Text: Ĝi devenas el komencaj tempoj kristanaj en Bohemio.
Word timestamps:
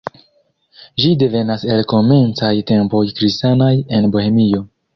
Ĝi 1.01 1.11
devenas 1.23 1.65
el 1.75 1.85
komencaj 1.93 2.51
tempoj 2.73 3.05
kristanaj 3.21 3.71
en 3.99 4.13
Bohemio. 4.17 4.67